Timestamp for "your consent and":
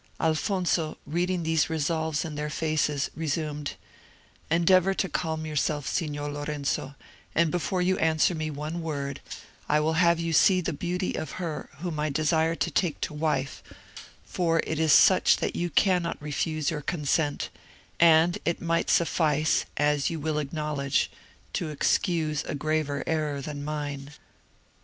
16.71-18.39